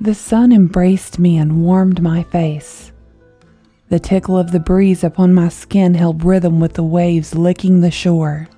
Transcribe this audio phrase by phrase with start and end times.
[0.00, 2.92] The sun embraced me and warmed my face.
[3.88, 7.90] The tickle of the breeze upon my skin held rhythm with the waves licking the
[7.90, 8.48] shore.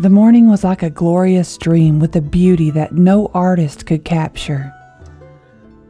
[0.00, 4.72] The morning was like a glorious dream with a beauty that no artist could capture.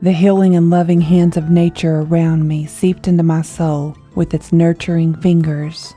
[0.02, 4.52] The healing and loving hands of nature around me seeped into my soul with its
[4.52, 5.94] nurturing fingers.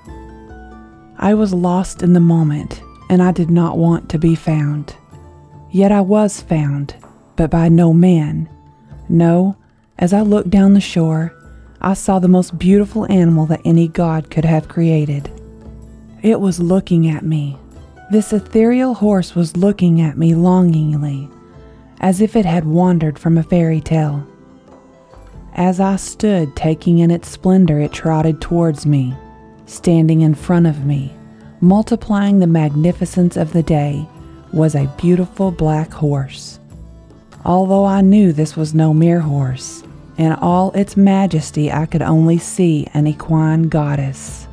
[1.18, 4.96] I was lost in the moment, and I did not want to be found.
[5.72, 6.96] Yet I was found,
[7.36, 8.48] but by no man.
[9.10, 9.58] No,
[9.98, 11.34] as I looked down the shore,
[11.82, 15.32] I saw the most beautiful animal that any god could have created.
[16.22, 17.58] It was looking at me,
[18.10, 21.30] this ethereal horse was looking at me longingly,
[22.00, 24.26] as if it had wandered from a fairy tale.
[25.54, 29.16] As I stood taking in its splendor, it trotted towards me,
[29.68, 31.14] standing in front of me,
[31.62, 34.08] multiplying the magnificence of the day,
[34.52, 36.60] was a beautiful black horse.
[37.46, 39.84] Although I knew this was no mere horse,
[40.18, 44.48] in all its majesty I could only see an equine goddess.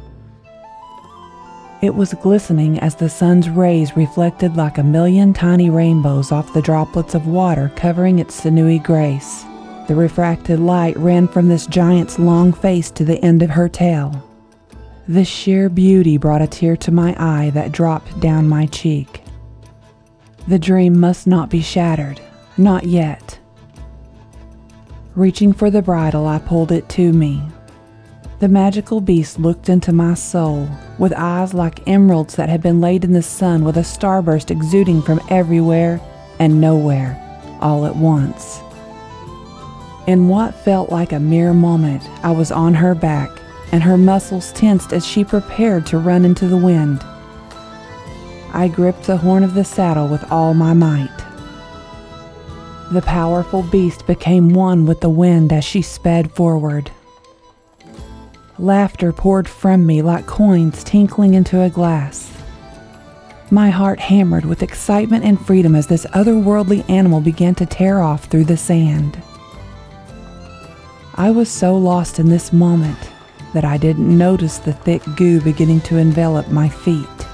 [1.83, 6.63] It was glistening as the sun's rays reflected like a million tiny rainbows off the
[6.63, 9.45] droplets of water covering its sinewy grace.
[9.87, 14.23] The refracted light ran from this giant's long face to the end of her tail.
[15.09, 19.23] The sheer beauty brought a tear to my eye that dropped down my cheek.
[20.49, 22.21] The dream must not be shattered,
[22.57, 23.39] not yet.
[25.15, 27.41] Reaching for the bridle, I pulled it to me,
[28.39, 30.69] the magical beast looked into my soul
[30.99, 35.01] with eyes like emeralds that had been laid in the sun with a starburst exuding
[35.01, 36.03] from everywhere
[36.39, 37.19] and nowhere
[37.63, 38.61] all at once.
[40.07, 43.31] In what felt like a mere moment, I was on her back
[43.77, 47.05] and her muscles tensed as she prepared to run into the wind.
[48.55, 51.15] I gripped the horn of the saddle with all my might.
[52.91, 56.91] The powerful beast became one with the wind as she sped forward.
[58.59, 62.33] Laughter poured from me like coins tinkling into a glass.
[63.51, 68.25] My heart hammered with excitement and freedom as this otherworldly animal began to tear off
[68.25, 69.21] through the sand.
[71.15, 73.11] I was so lost in this moment
[73.57, 77.27] that I didn't notice the thick goo beginning to envelop my feet.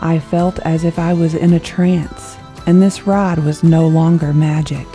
[0.00, 4.32] I felt as if I was in a trance, and this ride was no longer
[4.32, 4.86] magic.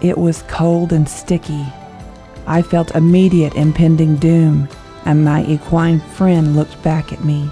[0.00, 1.66] It was cold and sticky,
[2.46, 4.68] I felt immediate impending doom,
[5.04, 7.50] and my equine friend looked back at me,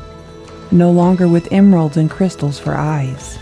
[0.71, 3.37] no longer with emeralds and crystals for eyes.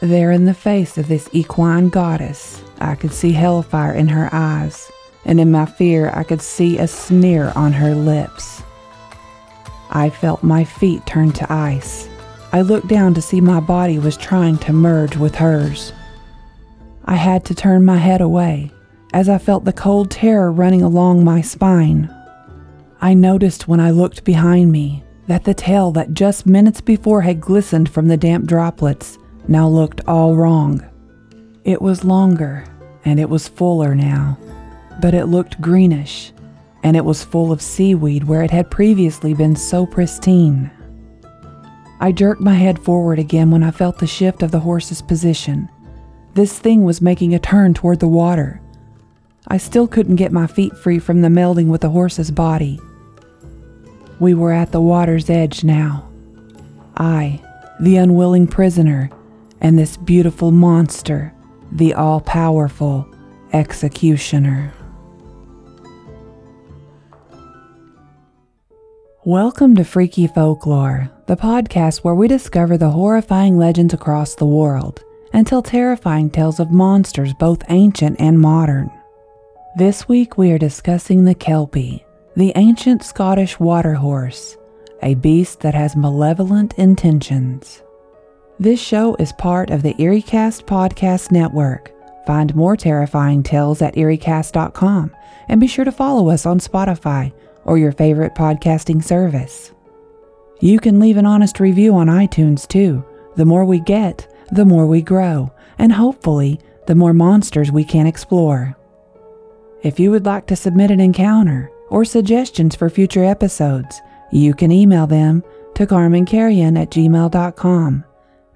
[0.00, 4.90] There in the face of this equine goddess, I could see hellfire in her eyes,
[5.24, 8.62] and in my fear, I could see a sneer on her lips.
[9.90, 12.08] I felt my feet turn to ice.
[12.52, 15.92] I looked down to see my body was trying to merge with hers.
[17.04, 18.72] I had to turn my head away
[19.12, 22.10] as I felt the cold terror running along my spine.
[23.00, 27.40] I noticed when I looked behind me that the tail that just minutes before had
[27.40, 29.18] glistened from the damp droplets
[29.48, 30.84] now looked all wrong.
[31.64, 32.64] It was longer
[33.04, 34.38] and it was fuller now,
[35.00, 36.32] but it looked greenish
[36.82, 40.70] and it was full of seaweed where it had previously been so pristine.
[42.00, 45.68] I jerked my head forward again when I felt the shift of the horse's position.
[46.34, 48.62] This thing was making a turn toward the water,
[49.48, 52.80] I still couldn't get my feet free from the melding with the horse's body.
[54.20, 56.08] We were at the water's edge now.
[56.96, 57.40] I,
[57.80, 59.10] the unwilling prisoner,
[59.60, 61.34] and this beautiful monster,
[61.72, 63.08] the all powerful
[63.52, 64.72] executioner.
[69.24, 75.00] Welcome to Freaky Folklore, the podcast where we discover the horrifying legends across the world
[75.32, 78.90] and tell terrifying tales of monsters both ancient and modern.
[79.76, 84.56] This week we are discussing the Kelpie, the ancient Scottish water horse,
[85.04, 87.80] a beast that has malevolent intentions.
[88.58, 91.92] This show is part of the EerieCast podcast network.
[92.26, 95.14] Find more terrifying tales at EerieCast.com
[95.48, 97.32] and be sure to follow us on Spotify
[97.64, 99.72] or your favorite podcasting service.
[100.60, 103.04] You can leave an honest review on iTunes too.
[103.36, 108.06] The more we get, the more we grow, and hopefully, the more monsters we can
[108.06, 108.76] explore.
[109.82, 114.00] If you would like to submit an encounter or suggestions for future episodes,
[114.30, 115.42] you can email them
[115.74, 118.04] to carmancarrion at gmail.com.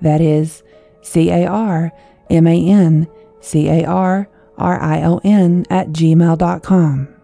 [0.00, 0.62] That is
[1.02, 1.92] C A R
[2.30, 3.08] M A N
[3.40, 7.15] C A R R I O N at gmail.com.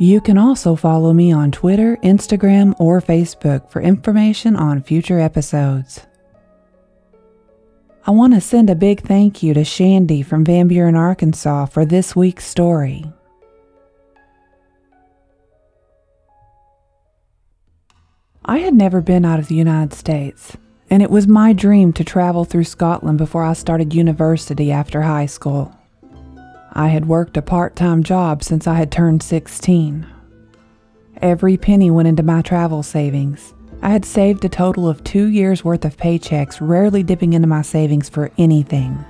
[0.00, 6.06] You can also follow me on Twitter, Instagram, or Facebook for information on future episodes.
[8.06, 11.84] I want to send a big thank you to Shandy from Van Buren, Arkansas for
[11.84, 13.04] this week's story.
[18.44, 20.56] I had never been out of the United States,
[20.88, 25.26] and it was my dream to travel through Scotland before I started university after high
[25.26, 25.77] school.
[26.78, 30.06] I had worked a part time job since I had turned 16.
[31.20, 33.52] Every penny went into my travel savings.
[33.82, 37.62] I had saved a total of two years' worth of paychecks, rarely dipping into my
[37.62, 39.04] savings for anything.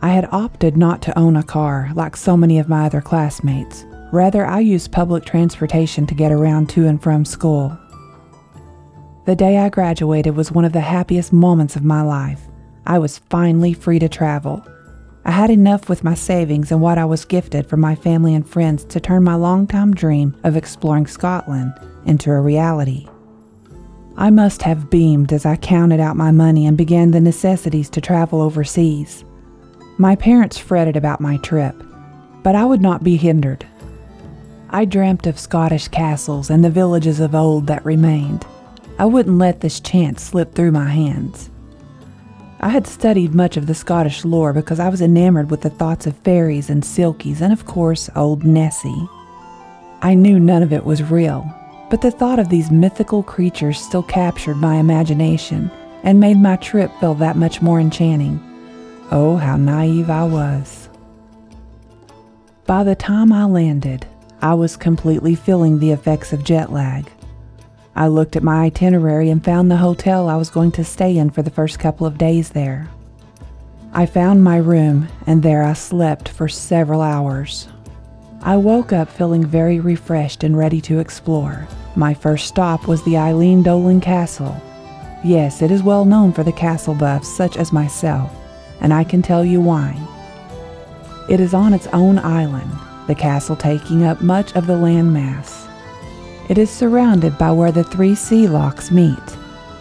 [0.00, 3.84] I had opted not to own a car like so many of my other classmates.
[4.12, 7.76] Rather, I used public transportation to get around to and from school.
[9.24, 12.42] The day I graduated was one of the happiest moments of my life.
[12.86, 14.64] I was finally free to travel.
[15.26, 18.48] I had enough with my savings and what I was gifted from my family and
[18.48, 21.74] friends to turn my long-time dream of exploring Scotland
[22.04, 23.08] into a reality.
[24.16, 28.00] I must have beamed as I counted out my money and began the necessities to
[28.00, 29.24] travel overseas.
[29.98, 31.74] My parents fretted about my trip,
[32.44, 33.66] but I would not be hindered.
[34.70, 38.46] I dreamt of Scottish castles and the villages of old that remained.
[38.96, 41.50] I wouldn't let this chance slip through my hands.
[42.58, 46.06] I had studied much of the Scottish lore because I was enamored with the thoughts
[46.06, 49.08] of fairies and selkies and, of course, old Nessie.
[50.00, 51.44] I knew none of it was real,
[51.90, 55.70] but the thought of these mythical creatures still captured my imagination
[56.02, 58.40] and made my trip feel that much more enchanting.
[59.10, 60.88] Oh, how naive I was.
[62.66, 64.06] By the time I landed,
[64.40, 67.10] I was completely feeling the effects of jet lag.
[67.96, 71.30] I looked at my itinerary and found the hotel I was going to stay in
[71.30, 72.90] for the first couple of days there.
[73.94, 77.68] I found my room, and there I slept for several hours.
[78.42, 81.66] I woke up feeling very refreshed and ready to explore.
[81.96, 84.60] My first stop was the Eilean Donan Castle.
[85.24, 88.30] Yes, it is well known for the castle buffs such as myself,
[88.82, 89.98] and I can tell you why.
[91.30, 92.70] It is on its own island,
[93.06, 95.65] the castle taking up much of the landmass.
[96.48, 99.18] It is surrounded by where the three sea lochs meet.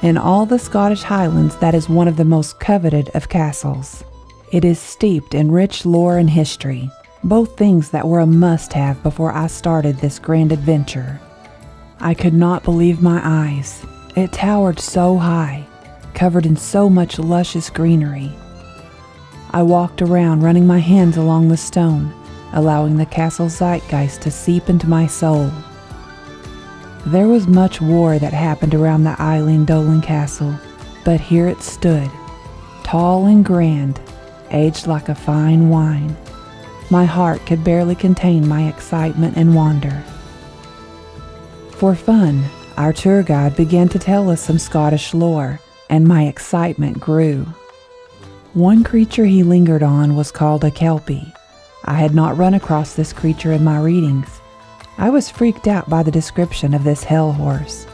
[0.02, 4.04] In all the Scottish Highlands, that is one of the most coveted of castles.
[4.52, 6.90] It is steeped in rich lore and history,
[7.24, 11.20] both things that were a must have before I started this grand adventure.
[12.00, 13.86] I could not believe my eyes.
[14.16, 15.66] It towered so high,
[16.14, 18.32] covered in so much luscious greenery.
[19.52, 22.12] I walked around, running my hands along the stone,
[22.54, 25.52] allowing the castle's zeitgeist to seep into my soul.
[27.06, 30.56] There was much war that happened around the Eilean Donan Castle,
[31.04, 32.10] but here it stood,
[32.84, 34.00] tall and grand,
[34.50, 36.18] aged like a fine wine.
[36.90, 40.04] My heart could barely contain my excitement and wonder.
[41.72, 42.44] For fun,
[42.75, 45.60] our tour guide began to tell us some Scottish lore,
[45.92, 47.46] and my excitement grew.
[48.56, 51.31] One creature he lingered on was called a Kelpie.
[51.84, 54.42] I had not run across this creature in my readings,
[54.97, 57.86] I was freaked out by the description of this hell horse,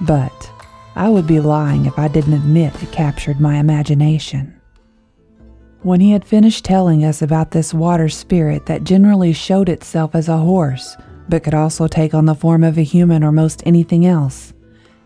[0.00, 0.50] but
[0.96, 4.58] I would be lying if I didn't admit it captured my imagination.
[5.82, 10.28] When he had finished telling us about this water spirit that generally showed itself as
[10.28, 10.96] a horse,
[11.28, 14.52] but could also take on the form of a human or most anything else,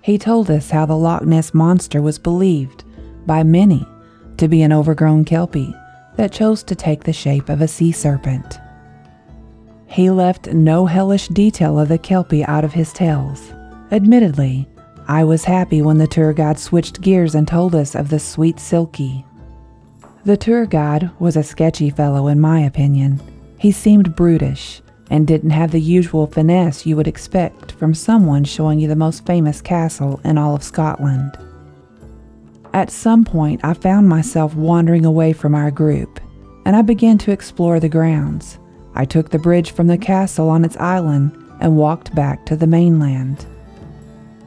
[0.02, 2.84] he told us how the Loch Ness monster was believed,
[3.26, 3.86] by many,
[4.36, 5.74] to be an overgrown kelpie
[6.16, 8.58] that chose to take the shape of a sea serpent.
[9.94, 13.52] He left no hellish detail of the Kelpie out of his tales.
[13.92, 14.66] Admittedly,
[15.06, 18.56] I was happy when the tour guide switched gears and told us of the sweet
[18.56, 19.24] Selkie.
[20.24, 23.22] The tour guide was a sketchy fellow, in my opinion.
[23.56, 28.80] He seemed brutish and didn't have the usual finesse you would expect from someone showing
[28.80, 31.38] you the most famous castle in all of Scotland.
[32.72, 36.18] At some point, I found myself wandering away from our group,
[36.64, 38.58] and I began to explore the grounds.
[38.94, 42.66] I took the bridge from the castle on its island and walked back to the
[42.66, 43.46] mainland.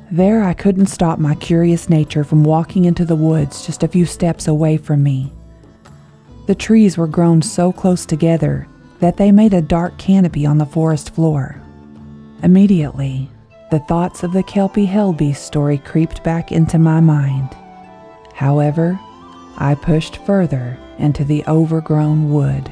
[0.09, 4.05] There, I couldn't stop my curious nature from walking into the woods just a few
[4.05, 5.33] steps away from me.
[6.45, 8.67] The trees were grown so close together
[8.99, 11.61] that they made a dark canopy on the forest floor.
[12.41, 13.29] Immediately,
[13.69, 17.49] the thoughts of the Kelpie Hellbeast story creeped back into my mind.
[18.33, 18.97] However,
[19.57, 22.71] I pushed further into the overgrown wood.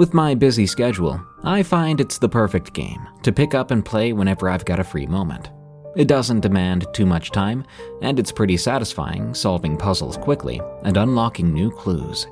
[0.00, 4.14] With my busy schedule, I find it's the perfect game to pick up and play
[4.14, 5.50] whenever I've got a free moment.
[5.94, 7.66] It doesn't demand too much time,
[8.00, 12.26] and it's pretty satisfying solving puzzles quickly and unlocking new clues.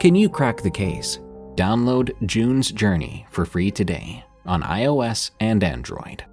[0.00, 1.18] Can you crack the case?
[1.56, 6.24] Download June's Journey for free today on iOS and Android.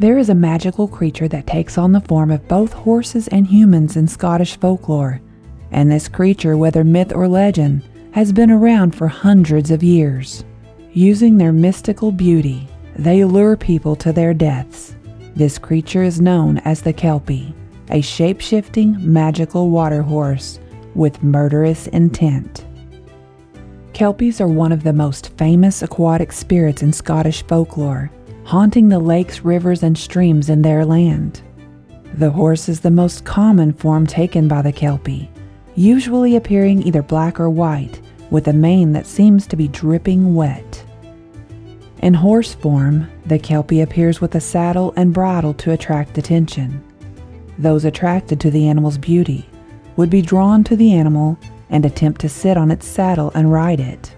[0.00, 3.96] There is a magical creature that takes on the form of both horses and humans
[3.96, 5.20] in Scottish folklore,
[5.70, 7.82] and this creature, whether myth or legend,
[8.12, 10.44] has been around for hundreds of years.
[10.92, 14.94] Using their mystical beauty, they lure people to their deaths.
[15.34, 17.54] This creature is known as the Kelpie,
[17.90, 20.58] a shape shifting, magical water horse
[20.94, 22.64] with murderous intent.
[23.92, 28.10] Kelpies are one of the most famous aquatic spirits in Scottish folklore,
[28.44, 31.42] haunting the lakes, rivers, and streams in their land.
[32.14, 35.30] The horse is the most common form taken by the Kelpie,
[35.76, 40.84] usually appearing either black or white, with a mane that seems to be dripping wet.
[42.02, 46.82] In horse form, the Kelpie appears with a saddle and bridle to attract attention.
[47.58, 49.48] Those attracted to the animal's beauty
[49.96, 51.38] would be drawn to the animal
[51.70, 54.14] and attempt to sit on its saddle and ride it.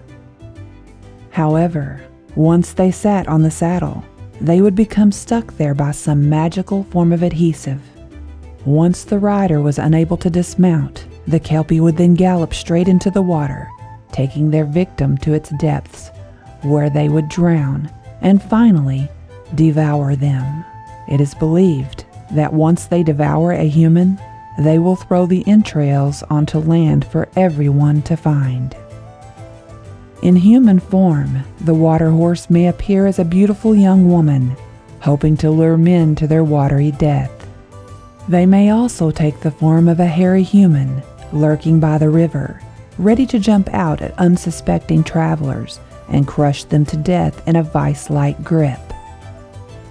[1.29, 2.01] However,
[2.35, 4.03] once they sat on the saddle,
[4.41, 7.81] they would become stuck there by some magical form of adhesive.
[8.65, 13.21] Once the rider was unable to dismount, the Kelpie would then gallop straight into the
[13.21, 13.69] water,
[14.11, 16.09] taking their victim to its depths,
[16.63, 17.89] where they would drown
[18.21, 19.07] and finally
[19.55, 20.65] devour them.
[21.07, 24.19] It is believed that once they devour a human,
[24.57, 28.75] they will throw the entrails onto land for everyone to find.
[30.21, 34.55] In human form, the water horse may appear as a beautiful young woman,
[34.99, 37.31] hoping to lure men to their watery death.
[38.27, 41.01] They may also take the form of a hairy human,
[41.33, 42.61] lurking by the river,
[42.97, 48.09] ready to jump out at unsuspecting travelers and crush them to death in a vice
[48.09, 48.79] like grip.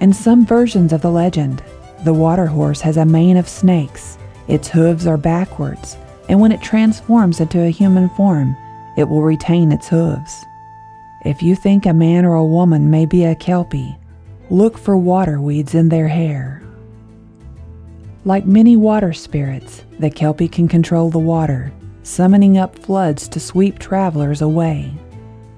[0.01, 1.63] In some versions of the legend,
[2.05, 4.19] the water horse has a mane of snakes
[4.49, 8.57] its hooves are backwards, and when it transforms into a human form,
[8.97, 10.45] it will retain its hooves.
[11.25, 13.97] If you think a man or a woman may be a Kelpie,
[14.51, 16.63] look for water weeds in their hair.
[18.29, 23.79] Like many water spirits, the Kelpie can control the water, summoning up floods to sweep
[23.79, 24.93] travelers away.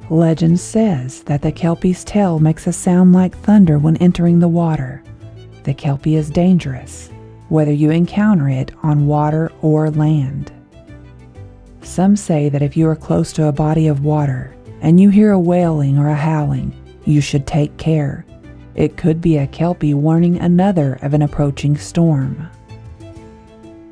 [0.08, 5.02] Legend says that the Kelpie's tail makes a sound like thunder when entering the water.
[5.64, 7.10] The Kelpie is dangerous,
[7.48, 10.52] whether you encounter it on water or land.
[11.82, 15.32] Some say that if you are close to a body of water and you hear
[15.32, 16.72] a wailing or a howling,
[17.04, 18.24] you should take care.
[18.76, 22.48] It could be a Kelpie warning another of an approaching storm.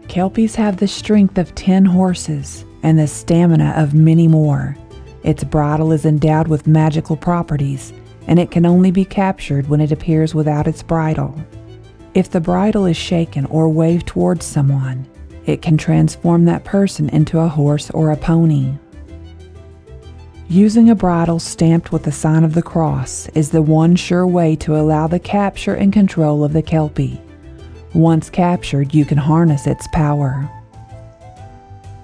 [0.08, 4.76] Kelpies have the strength of 10 horses and the stamina of many more.
[5.22, 7.92] Its bridle is endowed with magical properties,
[8.26, 11.38] and it can only be captured when it appears without its bridle.
[12.14, 15.06] If the bridle is shaken or waved towards someone,
[15.44, 18.72] it can transform that person into a horse or a pony.
[20.48, 24.56] Using a bridle stamped with the sign of the cross is the one sure way
[24.56, 27.20] to allow the capture and control of the Kelpie.
[27.98, 30.48] Once captured, you can harness its power.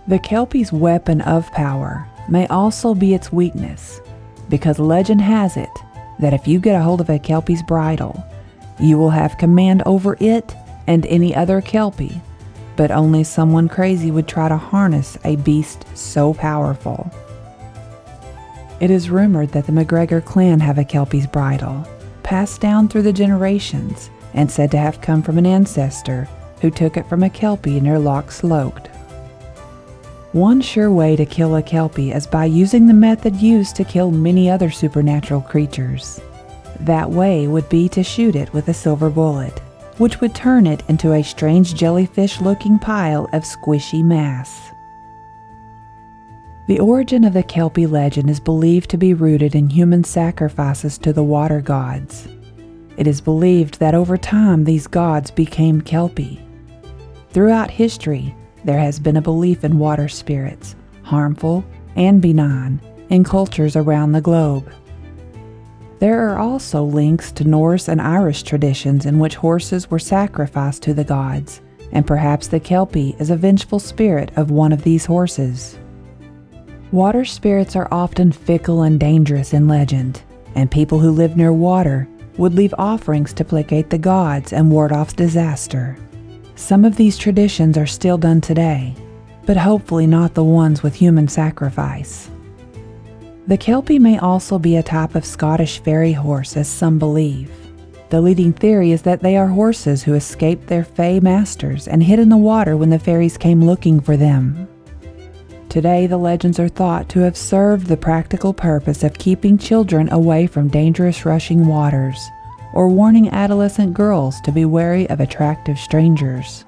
[0.09, 4.01] The Kelpie's weapon of power may also be its weakness,
[4.49, 5.71] because legend has it
[6.19, 8.25] that if you get a hold of a Kelpie's bridle,
[8.81, 10.57] you will have command over it
[10.89, 12.21] and any other Kelpie,
[12.75, 17.09] but only someone crazy would try to harness a beast so powerful.
[18.81, 21.87] It is rumored that the McGregor clan have a Kelpie's bridle,
[22.25, 26.29] passed down through the generations and said to have come from an ancestor
[26.61, 28.89] who took it from a Kelpie near Loch Sloat.
[30.33, 34.11] One sure way to kill a Kelpie is by using the method used to kill
[34.11, 36.21] many other supernatural creatures.
[36.81, 39.57] That way would be to shoot it with a silver bullet,
[39.99, 44.73] which would turn it into a strange jellyfish looking pile of squishy mass.
[46.67, 51.13] The origin of the Kelpie legend is believed to be rooted in human sacrifices to
[51.13, 52.27] the water gods.
[52.97, 56.41] It is believed that over time these gods became Kelpie.
[57.31, 58.35] Throughout history,
[58.65, 61.65] there has been a belief in water spirits, harmful
[61.97, 64.73] and benign, in cultures around the globe.
[65.99, 70.95] There are also links to Norse and Irish traditions in which horses were sacrificed to
[70.95, 71.61] the gods,
[71.93, 75.79] and perhaps the Kelpie is a vengeful spirit of one of these horses.
[76.93, 80.23] Water spirits are often fickle and dangerous in legend,
[80.55, 84.93] and people who live near water would leave offerings to placate the gods and ward
[84.93, 85.97] off disaster.
[86.57, 88.95] Some of these traditions are still done today,
[89.47, 92.31] but hopefully not the ones with human sacrifice.
[93.47, 97.51] The Kelpie may also be a type of Scottish fairy horse, as some believe.
[98.09, 102.19] The leading theory is that they are horses who escaped their fey masters and hid
[102.19, 104.69] in the water when the fairies came looking for them.
[105.75, 110.47] Today, the legends are thought to have served the practical purpose of keeping children away
[110.47, 112.31] from dangerous rushing waters
[112.75, 116.65] or warning adolescent girls to be wary of attractive strangers.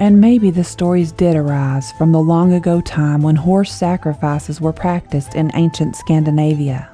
[0.00, 4.72] And maybe the stories did arise from the long ago time when horse sacrifices were
[4.72, 6.90] practiced in ancient Scandinavia.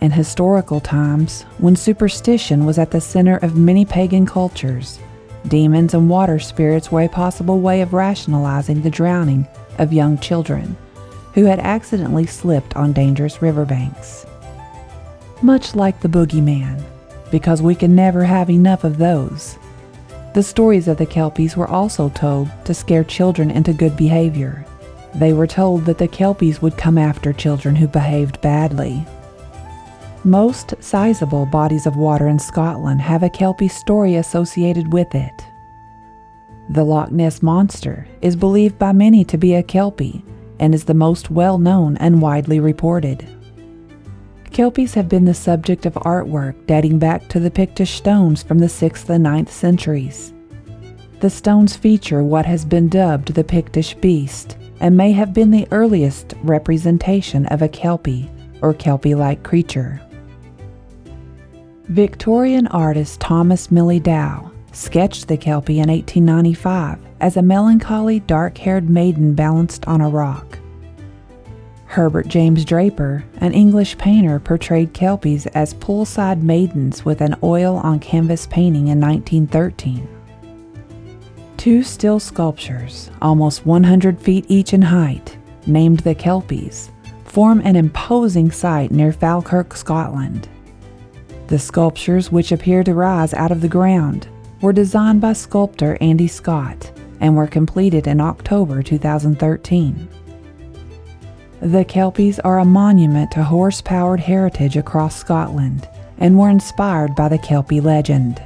[0.00, 4.98] In historical times, when superstition was at the center of many pagan cultures,
[5.46, 9.46] demons and water spirits were a possible way of rationalizing the drowning
[9.78, 10.76] of young children
[11.34, 14.26] who had accidentally slipped on dangerous riverbanks.
[15.42, 16.82] Much like the boogeyman,
[17.30, 19.58] because we can never have enough of those.
[20.34, 24.66] The stories of the Kelpies were also told to scare children into good behavior.
[25.14, 29.06] They were told that the Kelpies would come after children who behaved badly.
[30.24, 35.47] Most sizable bodies of water in Scotland have a Kelpie story associated with it.
[36.70, 40.22] The Loch Ness Monster is believed by many to be a Kelpie
[40.58, 43.26] and is the most well known and widely reported.
[44.50, 48.66] Kelpies have been the subject of artwork dating back to the Pictish stones from the
[48.66, 50.34] 6th and 9th centuries.
[51.20, 55.68] The stones feature what has been dubbed the Pictish Beast and may have been the
[55.70, 60.02] earliest representation of a Kelpie or Kelpie like creature.
[61.84, 68.88] Victorian artist Thomas Millie Dow sketched the Kelpie in 1895 as a melancholy, dark haired
[68.88, 70.58] maiden balanced on a rock.
[71.86, 77.98] Herbert James Draper, an English painter, portrayed Kelpies as poolside maidens with an oil on
[77.98, 80.06] canvas painting in 1913.
[81.56, 85.36] Two still sculptures, almost 100 feet each in height,
[85.66, 86.90] named the Kelpies,
[87.24, 90.48] form an imposing site near Falkirk, Scotland.
[91.48, 94.28] The sculptures, which appear to rise out of the ground,
[94.60, 96.90] were designed by sculptor Andy Scott
[97.20, 100.08] and were completed in October 2013.
[101.60, 107.28] The Kelpies are a monument to horse powered heritage across Scotland and were inspired by
[107.28, 108.42] the Kelpie legend.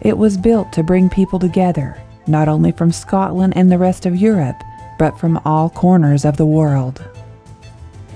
[0.00, 4.16] It was built to bring people together, not only from Scotland and the rest of
[4.16, 4.56] Europe,
[4.98, 7.04] but from all corners of the world.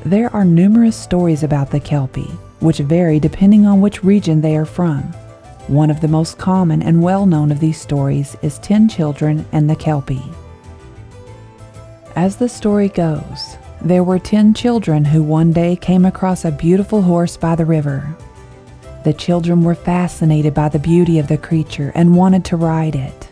[0.05, 4.67] There are numerous stories about the Kelpie, which vary depending on which region they are
[4.67, 5.13] from.
[5.69, 9.69] One of the most common and well known of these stories is Ten Children and
[9.69, 10.23] the Kelpie.
[12.15, 17.03] As the story goes, there were ten children who one day came across a beautiful
[17.03, 18.17] horse by the river.
[19.03, 23.29] The children were fascinated by the beauty of the creature and wanted to ride it.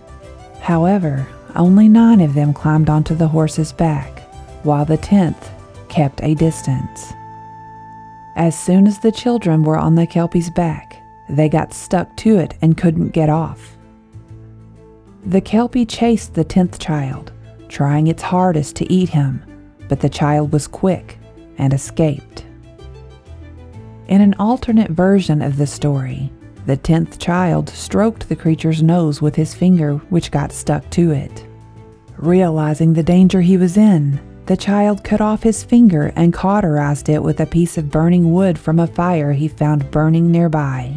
[0.61, 4.20] However, only nine of them climbed onto the horse's back,
[4.64, 5.51] while the tenth
[5.88, 7.12] kept a distance.
[8.35, 12.55] As soon as the children were on the Kelpie's back, they got stuck to it
[12.61, 13.77] and couldn't get off.
[15.27, 17.33] The Kelpie chased the tenth child,
[17.69, 19.43] trying its hardest to eat him,
[19.89, 21.19] but the child was quick
[21.57, 22.45] and escaped.
[24.09, 26.31] In an alternate version of the story,
[26.67, 31.47] the tenth child stroked the creature's nose with his finger, which got stuck to it.
[32.17, 37.23] Realizing the danger he was in, the child cut off his finger and cauterized it
[37.23, 40.95] with a piece of burning wood from a fire he found burning nearby.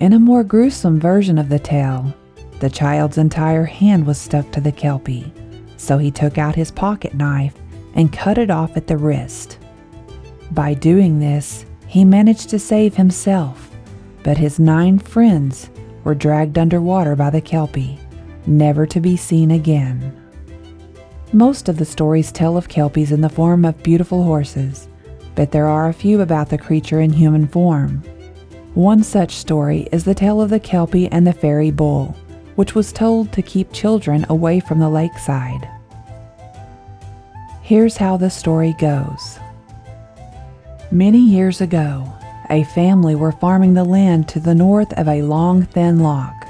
[0.00, 2.14] In a more gruesome version of the tale,
[2.60, 5.30] the child's entire hand was stuck to the Kelpie,
[5.76, 7.54] so he took out his pocket knife
[7.94, 9.58] and cut it off at the wrist.
[10.52, 13.70] By doing this, he managed to save himself,
[14.22, 15.68] but his nine friends
[16.02, 18.00] were dragged underwater by the Kelpie,
[18.46, 20.16] never to be seen again.
[21.34, 24.88] Most of the stories tell of Kelpies in the form of beautiful horses,
[25.34, 28.02] but there are a few about the creature in human form.
[28.74, 32.14] One such story is the tale of the Kelpie and the fairy bull,
[32.54, 35.68] which was told to keep children away from the lakeside.
[37.62, 39.40] Here's how the story goes.
[40.92, 42.12] Many years ago,
[42.48, 46.46] a family were farming the land to the north of a long, thin loch.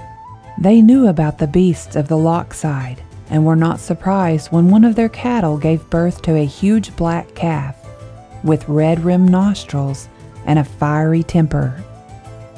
[0.59, 4.85] They knew about the beasts of the loch side and were not surprised when one
[4.85, 7.77] of their cattle gave birth to a huge black calf
[8.45, 10.09] with red rimmed nostrils
[10.45, 11.83] and a fiery temper.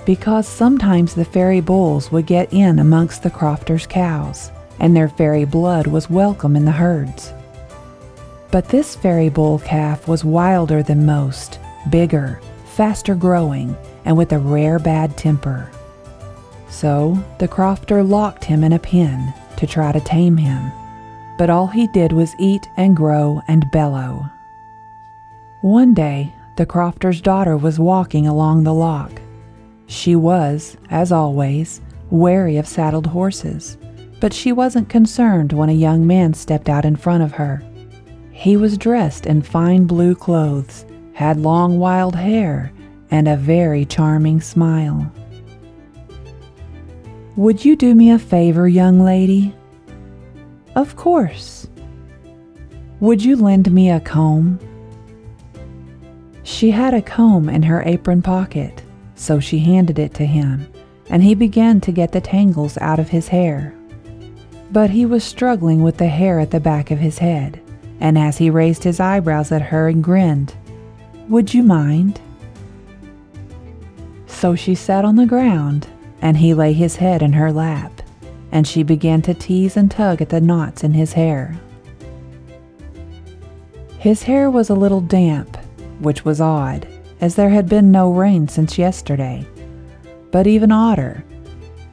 [0.04, 5.44] Because sometimes the fairy bulls would get in amongst the crofters' cows, and their fairy
[5.44, 7.32] blood was welcome in the herds.
[8.50, 14.38] But this fairy bull calf was wilder than most, bigger, faster growing, and with a
[14.38, 15.70] rare bad temper.
[16.68, 20.72] So the crofter locked him in a pen to try to tame him,
[21.38, 24.28] but all he did was eat and grow and bellow.
[25.60, 29.21] One day, the crofter's daughter was walking along the loch.
[29.86, 33.76] She was, as always, wary of saddled horses,
[34.20, 37.62] but she wasn't concerned when a young man stepped out in front of her.
[38.30, 42.72] He was dressed in fine blue clothes, had long wild hair,
[43.10, 45.12] and a very charming smile.
[47.36, 49.54] Would you do me a favor, young lady?
[50.74, 51.68] Of course.
[53.00, 54.58] Would you lend me a comb?
[56.42, 58.82] She had a comb in her apron pocket,
[59.22, 60.66] so she handed it to him,
[61.08, 63.72] and he began to get the tangles out of his hair.
[64.72, 67.60] But he was struggling with the hair at the back of his head,
[68.00, 70.54] and as he raised his eyebrows at her and grinned,
[71.28, 72.20] Would you mind?
[74.26, 75.86] So she sat on the ground,
[76.20, 78.02] and he lay his head in her lap,
[78.50, 81.56] and she began to tease and tug at the knots in his hair.
[84.00, 85.56] His hair was a little damp,
[86.00, 86.88] which was odd,
[87.22, 89.46] as there had been no rain since yesterday.
[90.32, 91.24] But even odder,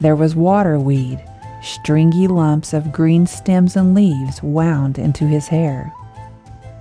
[0.00, 1.22] there was waterweed,
[1.62, 5.94] stringy lumps of green stems and leaves wound into his hair.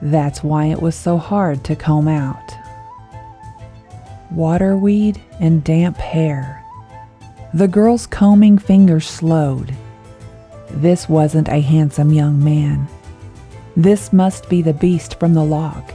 [0.02, 2.56] That's why it was so hard to comb out.
[4.32, 6.64] Waterweed and damp hair.
[7.54, 9.76] The girl's combing fingers slowed.
[10.72, 12.88] This wasn't a handsome young man.
[13.76, 15.94] This must be the beast from the loch,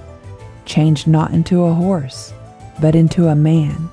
[0.66, 2.33] changed not into a horse,
[2.80, 3.90] but into a man,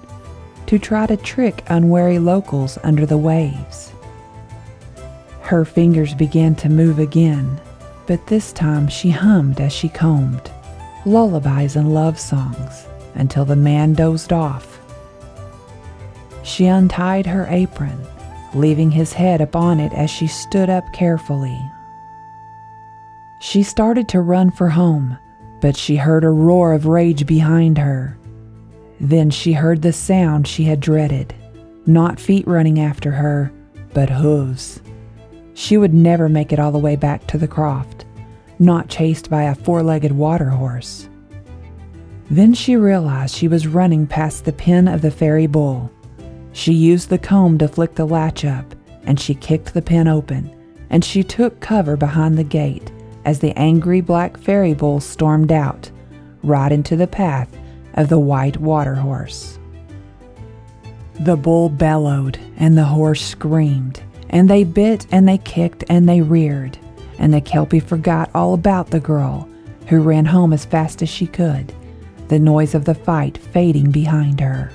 [0.68, 3.92] to try to trick unwary locals under the waves.
[5.42, 7.60] Her fingers began to move again,
[8.08, 10.50] but this time she hummed as she combed,
[11.06, 14.80] lullabies and love songs, until the man dozed off.
[16.44, 18.00] She untied her apron,
[18.54, 21.60] leaving his head upon it as she stood up carefully.
[23.40, 25.18] She started to run for home,
[25.60, 28.18] but she heard a roar of rage behind her.
[29.02, 31.34] Then she heard the sound she had dreaded
[31.88, 33.52] not feet running after her,
[33.94, 34.80] but hooves.
[35.56, 38.06] She would never make it all the way back to the croft,
[38.60, 41.10] not chased by a four legged water horse.
[42.30, 45.92] Then she realized she was running past the pen of the fairy bull.
[46.54, 50.56] She used the comb to flick the latch up, and she kicked the pen open,
[50.92, 52.92] and she took cover behind the gate
[53.26, 55.90] as the angry black fairy bull stormed out,
[56.44, 57.50] right into the path
[57.96, 59.60] of the white water horse.
[61.20, 66.22] The bull bellowed, and the horse screamed, and they bit and they kicked and they
[66.22, 66.78] reared,
[67.20, 69.48] and the Kelpie forgot all about the girl,
[69.88, 71.74] who ran home as fast as she could,
[72.30, 74.72] the noise of the fight fading behind her.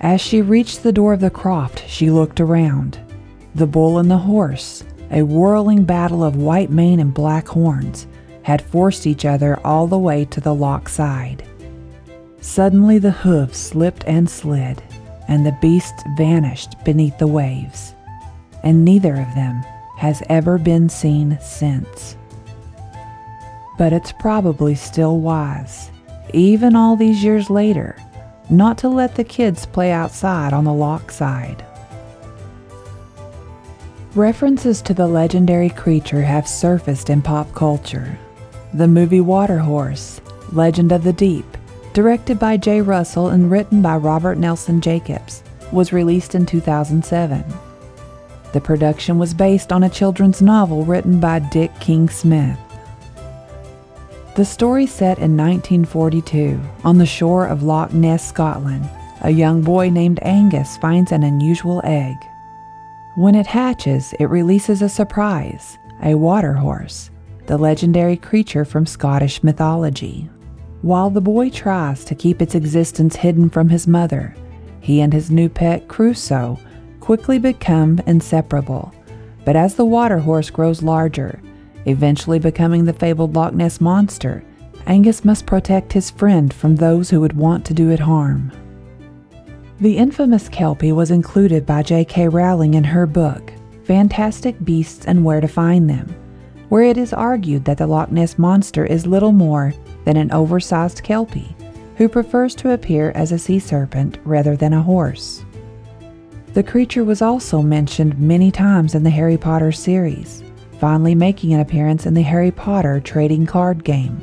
[0.00, 2.98] As she reached the door of the croft, she looked around.
[3.54, 8.06] The bull and the horse, a whirling battle of white mane and black horns,
[8.42, 11.44] had forced each other all the way to the loch side.
[12.44, 14.80] Suddenly the hooves slipped and slid,
[15.28, 17.94] and the beasts vanished beneath the waves,
[18.62, 19.64] and neither of them
[19.96, 22.16] has ever been seen since.
[23.78, 25.90] But it's probably still wise,
[26.34, 27.96] even all these years later,
[28.50, 31.64] not to let the kids play outside on the loch side.
[34.14, 38.18] References to the legendary creature have surfaced in pop culture.
[38.74, 40.20] The movie Water Horse,
[40.52, 41.53] Legend of the Deep,
[41.94, 47.44] directed by Jay Russell and written by Robert Nelson Jacobs, was released in 2007.
[48.52, 52.58] The production was based on a children's novel written by Dick King Smith.
[54.36, 58.88] The story set in 1942 on the shore of Loch Ness, Scotland.
[59.22, 62.16] A young boy named Angus finds an unusual egg.
[63.14, 67.10] When it hatches, it releases a surprise a water horse,
[67.46, 70.28] the legendary creature from Scottish mythology.
[70.84, 74.36] While the boy tries to keep its existence hidden from his mother,
[74.80, 76.58] he and his new pet, Crusoe,
[77.00, 78.92] quickly become inseparable.
[79.46, 81.40] But as the water horse grows larger,
[81.86, 84.42] Eventually becoming the fabled Loch Ness Monster,
[84.86, 88.52] Angus must protect his friend from those who would want to do it harm.
[89.80, 92.28] The infamous Kelpie was included by J.K.
[92.28, 93.52] Rowling in her book,
[93.84, 96.14] Fantastic Beasts and Where to Find Them,
[96.68, 101.02] where it is argued that the Loch Ness Monster is little more than an oversized
[101.02, 101.54] Kelpie
[101.96, 105.44] who prefers to appear as a sea serpent rather than a horse.
[106.54, 110.42] The creature was also mentioned many times in the Harry Potter series,
[110.78, 114.20] finally making an appearance in the Harry Potter trading card game.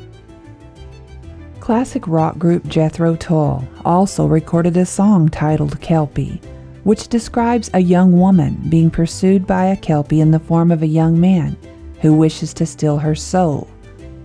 [1.60, 6.40] Classic rock group Jethro Tull also recorded a song titled Kelpie,
[6.84, 10.86] which describes a young woman being pursued by a Kelpie in the form of a
[10.86, 11.56] young man
[12.00, 13.68] who wishes to steal her soul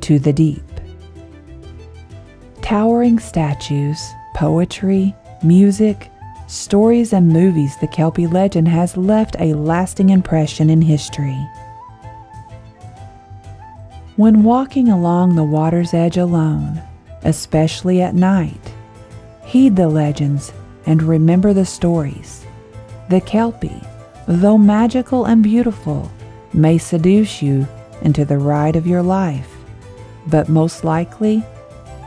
[0.02, 0.63] to the deep.
[2.68, 6.12] Towering statues, poetry, music,
[6.48, 11.40] stories, and movies, the Kelpie legend has left a lasting impression in history.
[14.18, 16.82] When walking along the water's edge alone,
[17.24, 18.74] especially at night,
[19.46, 20.52] heed the legends
[20.86, 22.46] and remember the stories.
[23.08, 23.82] The Kelpie,
[24.28, 26.12] though magical and beautiful,
[26.52, 27.66] may seduce you
[28.02, 29.56] into the ride of your life,
[30.28, 31.46] but most likely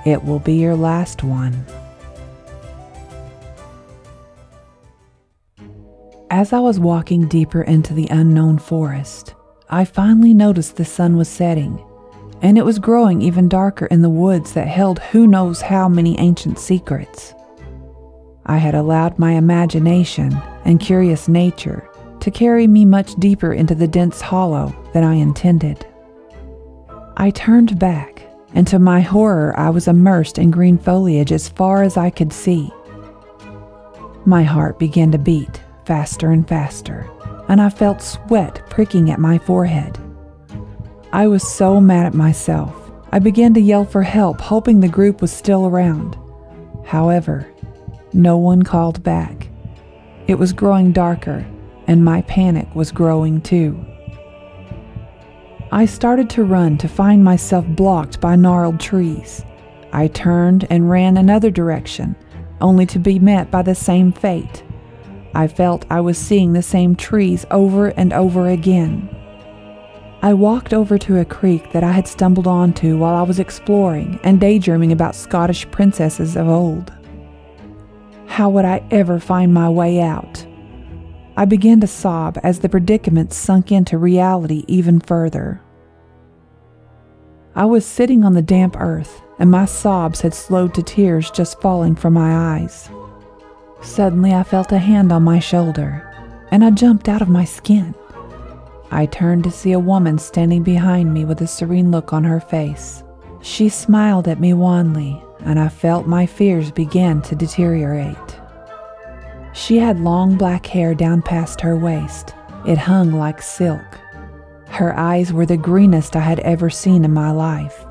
[0.04, 1.64] it will be your last one.
[6.30, 9.34] As I was walking deeper into the unknown forest,
[9.68, 11.84] I finally noticed the sun was setting,
[12.40, 16.18] and it was growing even darker in the woods that held who knows how many
[16.18, 17.34] ancient secrets.
[18.46, 20.32] I had allowed my imagination
[20.64, 21.88] and curious nature
[22.20, 25.86] to carry me much deeper into the dense hollow than I intended.
[27.16, 28.22] I turned back
[28.54, 32.32] and to my horror, I was immersed in green foliage as far as I could
[32.32, 32.70] see.
[34.24, 37.10] My heart began to beat faster and faster,
[37.48, 39.98] and I felt sweat pricking at my forehead.
[41.12, 42.74] I was so mad at myself.
[43.12, 46.16] I began to yell for help, hoping the group was still around.
[46.84, 47.48] However,
[48.12, 49.48] no one called back.
[50.28, 51.44] It was growing darker,
[51.88, 53.84] and my panic was growing too.
[55.72, 59.44] I started to run to find myself blocked by gnarled trees.
[59.92, 62.16] I turned and ran another direction,
[62.60, 64.64] only to be met by the same fate.
[65.32, 69.08] I felt I was seeing the same trees over and over again.
[70.22, 74.18] I walked over to a creek that I had stumbled onto while I was exploring
[74.24, 76.92] and daydreaming about Scottish princesses of old.
[78.26, 80.44] How would I ever find my way out?
[81.40, 85.62] I began to sob as the predicament sunk into reality even further.
[87.54, 91.58] I was sitting on the damp earth, and my sobs had slowed to tears just
[91.62, 92.90] falling from my eyes.
[93.80, 96.06] Suddenly, I felt a hand on my shoulder,
[96.50, 97.94] and I jumped out of my skin.
[98.90, 102.40] I turned to see a woman standing behind me with a serene look on her
[102.40, 103.02] face.
[103.40, 108.40] She smiled at me wanly, and I felt my fears begin to deteriorate.
[109.52, 112.34] She had long black hair down past her waist.
[112.66, 113.98] It hung like silk.
[114.68, 117.84] Her eyes were the greenest I had ever seen in my life.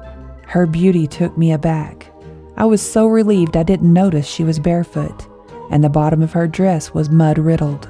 [0.47, 2.11] Her beauty took me aback.
[2.57, 5.27] I was so relieved I didn't notice she was barefoot,
[5.69, 7.89] and the bottom of her dress was mud riddled.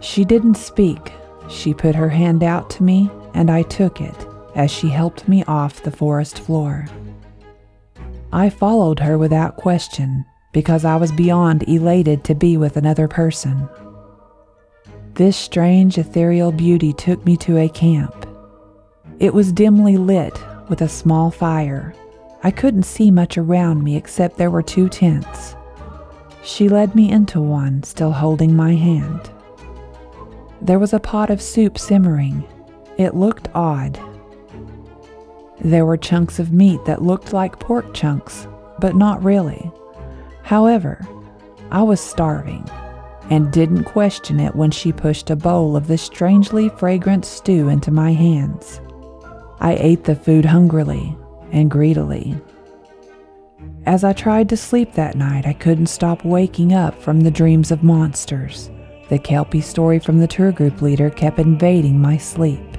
[0.00, 1.12] She didn't speak.
[1.48, 5.44] She put her hand out to me, and I took it as she helped me
[5.44, 6.86] off the forest floor.
[8.32, 10.24] I followed her without question,
[10.56, 13.68] because I was beyond elated to be with another person.
[15.12, 18.26] This strange ethereal beauty took me to a camp.
[19.18, 21.92] It was dimly lit with a small fire.
[22.42, 25.54] I couldn't see much around me except there were two tents.
[26.42, 29.30] She led me into one, still holding my hand.
[30.62, 32.48] There was a pot of soup simmering.
[32.96, 34.00] It looked odd.
[35.60, 38.48] There were chunks of meat that looked like pork chunks,
[38.80, 39.70] but not really.
[40.46, 41.04] However,
[41.72, 42.70] I was starving
[43.30, 47.90] and didn't question it when she pushed a bowl of the strangely fragrant stew into
[47.90, 48.80] my hands.
[49.58, 51.16] I ate the food hungrily
[51.50, 52.40] and greedily.
[53.86, 57.72] As I tried to sleep that night, I couldn't stop waking up from the dreams
[57.72, 58.70] of monsters.
[59.08, 62.78] The Kelpie story from the tour group leader kept invading my sleep.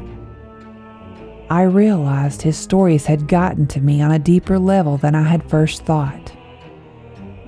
[1.49, 5.49] I realized his stories had gotten to me on a deeper level than I had
[5.49, 6.31] first thought.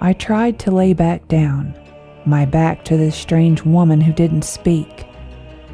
[0.02, 1.78] I tried to lay back down,
[2.26, 5.06] my back to this strange woman who didn't speak.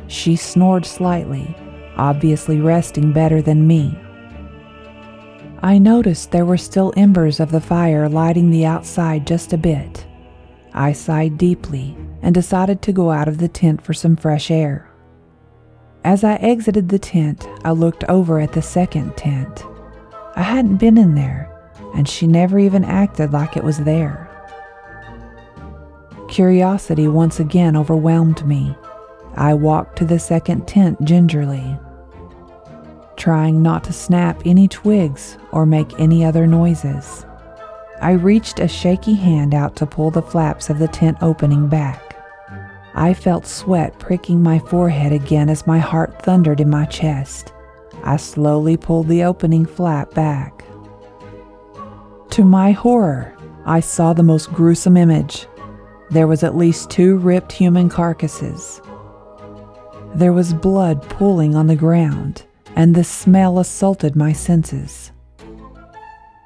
[0.07, 1.55] She snored slightly,
[1.95, 3.97] obviously resting better than me.
[5.61, 10.05] I noticed there were still embers of the fire lighting the outside just a bit.
[10.73, 14.89] I sighed deeply and decided to go out of the tent for some fresh air.
[16.03, 19.63] As I exited the tent, I looked over at the second tent.
[20.35, 21.54] I hadn't been in there,
[21.95, 24.29] and she never even acted like it was there.
[26.27, 28.75] Curiosity once again overwhelmed me.
[29.35, 31.77] I walked to the second tent gingerly,
[33.15, 37.25] trying not to snap any twigs or make any other noises.
[38.01, 42.17] I reached a shaky hand out to pull the flaps of the tent opening back.
[42.93, 47.53] I felt sweat pricking my forehead again as my heart thundered in my chest.
[48.03, 50.65] I slowly pulled the opening flap back.
[52.35, 53.33] To my horror,
[53.65, 55.47] I saw the most gruesome image.
[56.09, 58.81] There was at least two ripped human carcasses.
[60.13, 62.43] There was blood pooling on the ground,
[62.75, 65.13] and the smell assaulted my senses.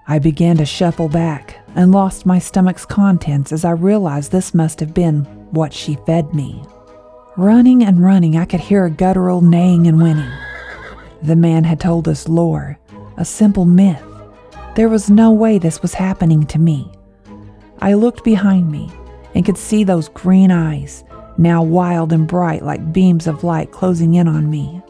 [0.07, 4.79] I began to shuffle back and lost my stomach's contents as I realized this must
[4.81, 6.63] have been what she fed me.
[7.35, 10.37] Running and running, I could hear a guttural neighing and whinnying.
[11.23, 12.77] The man had told us lore,
[13.17, 14.03] a simple myth.
[14.79, 16.89] There was no way this was happening to me.
[17.79, 18.89] I looked behind me
[19.35, 21.03] and could see those green eyes,
[21.37, 24.81] now wild and bright like beams of light closing in on me.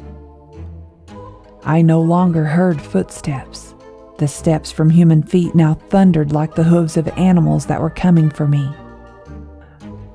[1.64, 3.74] I no longer heard footsteps.
[4.20, 8.30] The steps from human feet now thundered like the hooves of animals that were coming
[8.30, 8.72] for me.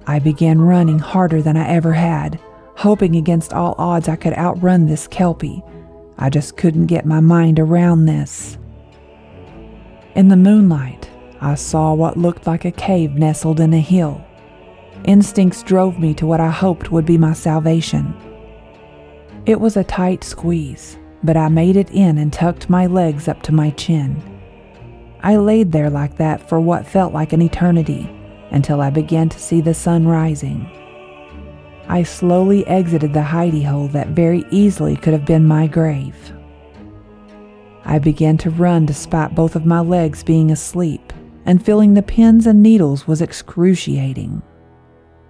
[0.06, 2.38] I began running harder than I ever had,
[2.76, 5.64] hoping against all odds I could outrun this Kelpie.
[6.16, 8.56] I just couldn't get my mind around this.
[10.14, 14.24] In the moonlight, I saw what looked like a cave nestled in a hill.
[15.05, 18.14] Instincts drove me to what I hoped would be my salvation.
[19.44, 23.42] It was a tight squeeze, but I made it in and tucked my legs up
[23.42, 24.22] to my chin.
[25.20, 28.09] I laid there like that for what felt like an eternity
[28.53, 30.70] until I began to see the sun rising.
[31.88, 36.33] I slowly exited the hidey hole that very easily could have been my grave.
[37.84, 41.12] I began to run despite both of my legs being asleep,
[41.44, 44.42] and feeling the pins and needles was excruciating.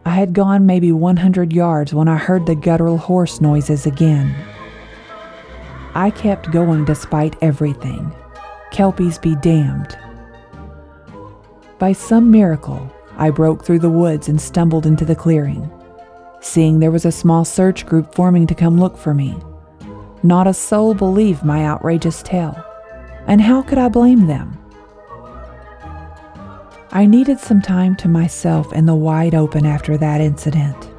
[0.07, 4.35] I had gone maybe 100 yards when I heard the guttural horse noises again.
[5.95, 8.13] I kept going despite everything.
[8.71, 9.99] Kelpies be damned.
[11.79, 15.71] By some miracle, I broke through the woods and stumbled into the clearing.
[16.41, 19.37] Seeing there was a small search group forming to come look for me.
[20.25, 22.61] Not a soul believed my outrageous tale.
[23.29, 24.59] And how could I blame them?
[26.91, 30.91] I needed some time to myself in the wide open after that incident.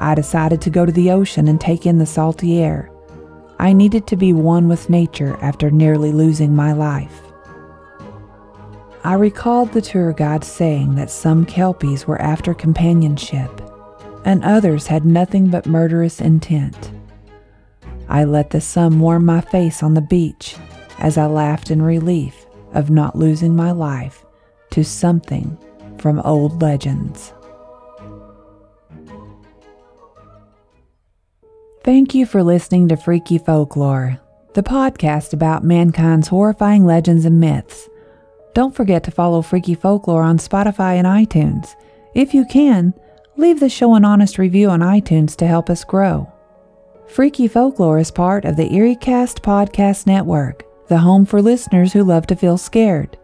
[0.00, 2.90] I decided to go to the ocean and take in the salty air
[3.60, 7.20] I needed to be one with nature after nearly losing my life.
[9.04, 13.50] I recalled the tour guide saying that some Kelpies were after companionship,
[14.24, 16.90] and others had nothing but murderous intent.
[18.10, 20.56] I let the sun warm my face on the beach
[20.98, 22.44] as I laughed in relief
[22.74, 24.24] of not losing my life
[24.70, 25.56] to something
[25.96, 27.32] from old legends.
[31.84, 34.18] Thank you for listening to Freaky Folklore,
[34.54, 37.88] the podcast about mankind's horrifying legends and myths.
[38.54, 41.76] Don't forget to follow Freaky Folklore on Spotify and iTunes.
[42.16, 42.92] If you can,
[43.36, 46.30] leave the show an honest review on iTunes to help us grow.
[47.10, 52.24] Freaky Folklore is part of the EerieCast Podcast Network, the home for listeners who love
[52.28, 53.18] to feel scared.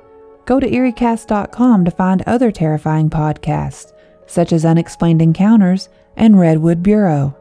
[0.45, 3.93] Go to EerieCast.com to find other terrifying podcasts,
[4.27, 7.37] such as Unexplained Encounters and Redwood Bureau.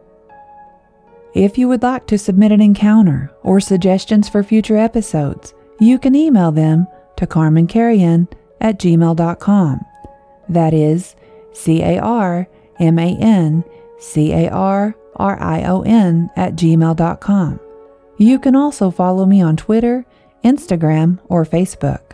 [1.33, 6.13] If you would like to submit an encounter or suggestions for future episodes, you can
[6.13, 6.85] email them
[7.17, 8.31] to carmancarrion
[8.61, 9.83] at gmail.com.
[10.49, 11.15] That is
[11.53, 12.47] C A R
[12.79, 13.63] M A N
[13.97, 17.59] C A R R I O N at gmail.com.
[18.17, 20.05] You can also follow me on Twitter,
[20.43, 22.13] Instagram, or Facebook.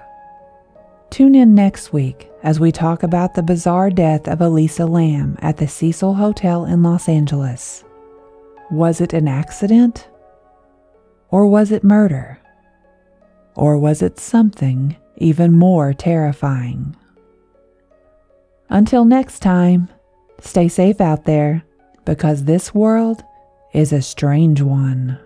[1.10, 5.58] Tune in next week as we talk about the bizarre death of Elisa Lam at
[5.58, 7.84] the Cecil Hotel in Los Angeles.
[8.72, 10.08] Was it an accident?
[11.30, 12.40] Or was it murder?
[13.56, 16.96] Or was it something even more terrifying?
[18.70, 19.90] Until next time,
[20.40, 21.64] stay safe out there
[22.06, 23.24] because this world
[23.74, 25.20] is a strange one.